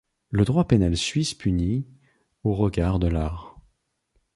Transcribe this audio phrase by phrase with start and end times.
[0.31, 1.85] Le droit pénal suisse punit,
[2.43, 3.57] au regard de l'art.